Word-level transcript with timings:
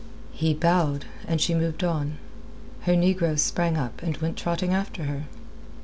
He 0.31 0.55
bowed, 0.55 1.05
and 1.27 1.39
she 1.39 1.53
moved 1.53 1.83
on. 1.83 2.17
Her 2.87 2.95
negroes 2.95 3.43
sprang 3.43 3.77
up, 3.77 4.01
and 4.01 4.17
went 4.17 4.35
trotting 4.35 4.73
after 4.73 5.03
her. 5.03 5.25